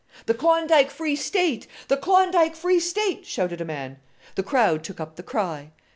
"The 0.25 0.33
Klondike 0.33 0.89
Free 0.89 1.15
State! 1.15 1.67
The 1.87 1.95
Klondike 1.95 2.55
Free 2.55 2.79
State!" 2.79 3.23
shouted 3.27 3.61
a 3.61 3.65
man. 3.65 3.99
The 4.33 4.41
crowd 4.41 4.83
took 4.83 4.99
up 4.99 5.15
the 5.15 5.21
cry. 5.21 5.73